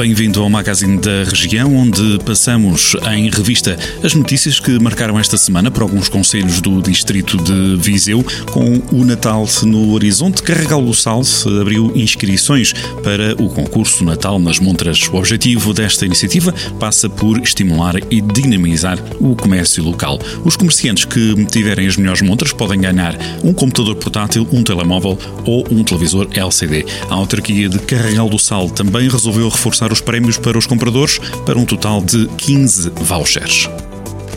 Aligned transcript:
Bem-vindo 0.00 0.40
ao 0.40 0.48
Magazine 0.48 0.96
da 0.96 1.24
Região, 1.24 1.76
onde 1.76 2.18
passamos 2.24 2.96
em 3.12 3.28
revista 3.28 3.78
as 4.02 4.14
notícias 4.14 4.58
que 4.58 4.78
marcaram 4.78 5.20
esta 5.20 5.36
semana 5.36 5.70
para 5.70 5.82
alguns 5.82 6.08
conselhos 6.08 6.58
do 6.62 6.80
distrito 6.80 7.36
de 7.36 7.76
Viseu. 7.76 8.24
Com 8.50 8.80
o 8.90 9.04
Natal 9.04 9.46
no 9.64 9.92
horizonte, 9.92 10.42
Carregal 10.42 10.82
do 10.82 10.94
Sal 10.94 11.20
abriu 11.60 11.92
inscrições 11.94 12.72
para 13.02 13.34
o 13.34 13.50
concurso 13.50 14.02
Natal 14.02 14.38
nas 14.38 14.58
Montras. 14.58 15.06
O 15.12 15.16
objetivo 15.16 15.74
desta 15.74 16.06
iniciativa 16.06 16.54
passa 16.78 17.06
por 17.06 17.38
estimular 17.38 17.96
e 18.10 18.22
dinamizar 18.22 18.98
o 19.20 19.36
comércio 19.36 19.84
local. 19.84 20.18
Os 20.46 20.56
comerciantes 20.56 21.04
que 21.04 21.44
tiverem 21.44 21.86
as 21.86 21.98
melhores 21.98 22.22
montras 22.22 22.54
podem 22.54 22.80
ganhar 22.80 23.18
um 23.44 23.52
computador 23.52 23.96
portátil, 23.96 24.48
um 24.50 24.62
telemóvel 24.62 25.18
ou 25.44 25.66
um 25.70 25.84
televisor 25.84 26.26
LCD. 26.32 26.86
A 27.10 27.14
autarquia 27.14 27.68
de 27.68 27.78
Carregal 27.80 28.30
do 28.30 28.38
Sal 28.38 28.70
também 28.70 29.06
resolveu 29.06 29.46
reforçar 29.50 29.89
os 29.92 30.00
prémios 30.00 30.38
para 30.38 30.58
os 30.58 30.66
compradores 30.66 31.18
para 31.44 31.58
um 31.58 31.64
total 31.64 32.02
de 32.02 32.26
15 32.36 32.90
vouchers 32.96 33.68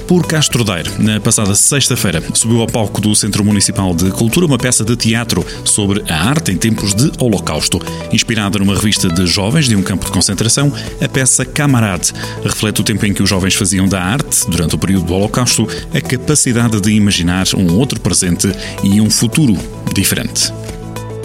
por 0.07 0.27
Castro 0.27 0.63
Daire. 0.63 0.89
Na 0.99 1.19
passada 1.19 1.55
sexta-feira, 1.55 2.21
subiu 2.33 2.61
ao 2.61 2.67
palco 2.67 3.01
do 3.01 3.15
Centro 3.15 3.43
Municipal 3.43 3.93
de 3.93 4.11
Cultura 4.11 4.45
uma 4.45 4.57
peça 4.57 4.83
de 4.83 4.95
teatro 4.95 5.45
sobre 5.63 6.03
a 6.11 6.29
arte 6.29 6.51
em 6.51 6.57
tempos 6.57 6.93
de 6.93 7.11
Holocausto. 7.19 7.81
Inspirada 8.11 8.59
numa 8.59 8.75
revista 8.75 9.09
de 9.09 9.25
jovens 9.25 9.67
de 9.67 9.75
um 9.75 9.81
campo 9.81 10.05
de 10.05 10.11
concentração, 10.11 10.71
a 11.01 11.07
peça 11.07 11.45
Camarade 11.45 12.13
reflete 12.43 12.81
o 12.81 12.83
tempo 12.83 13.05
em 13.05 13.13
que 13.13 13.23
os 13.23 13.29
jovens 13.29 13.55
faziam 13.55 13.87
da 13.87 14.01
arte, 14.01 14.49
durante 14.49 14.75
o 14.75 14.77
período 14.77 15.05
do 15.05 15.13
Holocausto, 15.13 15.67
a 15.93 16.01
capacidade 16.01 16.79
de 16.79 16.91
imaginar 16.91 17.47
um 17.55 17.73
outro 17.77 17.99
presente 17.99 18.51
e 18.83 18.99
um 18.99 19.09
futuro 19.09 19.57
diferente. 19.93 20.51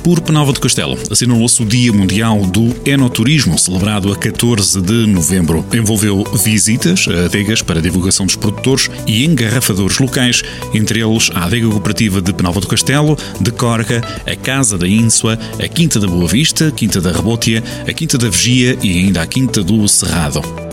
Por 0.02 0.20
Penalva 0.20 0.52
de 0.52 0.60
Castelo, 0.60 0.96
assinalou-se 1.10 1.62
o 1.62 1.66
Dia 1.66 1.92
Mundial 1.92 2.40
do 2.46 2.74
Enoturismo, 2.84 3.58
celebrado 3.58 4.12
a 4.12 4.16
14 4.16 4.80
de 4.80 5.06
novembro. 5.06 5.64
Envolveu 5.72 6.24
visitas 6.42 7.06
a 7.08 7.26
adegas 7.26 7.62
para 7.62 7.82
divulgação 7.82 8.24
dos 8.24 8.36
produtores 8.36 8.90
e 9.06 9.24
engarrafadores 9.24 9.98
locais, 9.98 10.42
entre 10.72 11.00
eles 11.00 11.30
a 11.34 11.44
adega 11.44 11.68
cooperativa 11.68 12.20
de 12.20 12.32
Penalva 12.32 12.60
do 12.60 12.68
Castelo, 12.68 13.16
de 13.40 13.50
Corga, 13.50 14.02
a 14.26 14.36
Casa 14.36 14.78
da 14.78 14.88
Ínsua, 14.88 15.38
a 15.62 15.68
Quinta 15.68 16.00
da 16.00 16.06
Boa 16.06 16.28
Vista, 16.28 16.70
Quinta 16.70 17.00
da 17.00 17.12
Rebótia, 17.12 17.62
a 17.86 17.92
Quinta 17.92 18.16
da 18.16 18.28
Vigia 18.28 18.78
e 18.82 18.98
ainda 18.98 19.22
a 19.22 19.26
Quinta 19.26 19.62
do 19.62 19.86
Cerrado. 19.88 20.67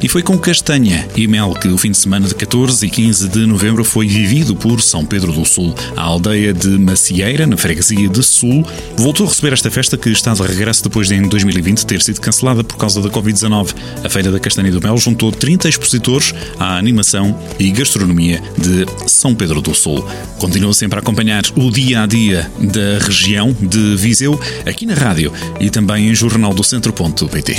E 0.00 0.08
foi 0.08 0.22
com 0.22 0.38
castanha 0.38 1.08
e 1.16 1.26
mel 1.26 1.52
que 1.54 1.66
o 1.68 1.76
fim 1.76 1.90
de 1.90 1.98
semana 1.98 2.28
de 2.28 2.34
14 2.34 2.86
e 2.86 2.88
15 2.88 3.28
de 3.28 3.46
novembro 3.46 3.84
foi 3.84 4.06
vivido 4.06 4.54
por 4.54 4.80
São 4.80 5.04
Pedro 5.04 5.32
do 5.32 5.44
Sul. 5.44 5.74
A 5.96 6.02
aldeia 6.02 6.54
de 6.54 6.68
Macieira, 6.68 7.46
na 7.46 7.56
freguesia 7.56 8.08
de 8.08 8.22
Sul, 8.22 8.64
voltou 8.96 9.26
a 9.26 9.28
receber 9.28 9.52
esta 9.52 9.70
festa 9.70 9.98
que 9.98 10.08
está 10.10 10.32
de 10.34 10.42
regresso 10.42 10.84
depois 10.84 11.08
de 11.08 11.16
em 11.16 11.22
2020 11.22 11.84
ter 11.84 12.00
sido 12.00 12.20
cancelada 12.20 12.62
por 12.62 12.76
causa 12.76 13.02
da 13.02 13.08
Covid-19. 13.08 13.74
A 14.04 14.08
Feira 14.08 14.30
da 14.30 14.38
Castanha 14.38 14.68
e 14.68 14.70
do 14.70 14.80
Mel 14.80 14.96
juntou 14.98 15.32
30 15.32 15.68
expositores 15.68 16.32
à 16.60 16.78
animação 16.78 17.36
e 17.58 17.70
gastronomia 17.70 18.40
de 18.56 18.86
São 19.10 19.34
Pedro 19.34 19.60
do 19.60 19.74
Sul. 19.74 20.06
Continua 20.38 20.72
sempre 20.74 20.98
a 20.98 21.02
acompanhar 21.02 21.42
o 21.56 21.70
dia 21.70 22.02
a 22.02 22.06
dia 22.06 22.50
da 22.60 23.04
região 23.04 23.52
de 23.60 23.96
Viseu 23.96 24.40
aqui 24.64 24.86
na 24.86 24.94
rádio 24.94 25.32
e 25.58 25.70
também 25.70 26.08
em 26.08 26.14
jornaldocentro.pt. 26.14 27.58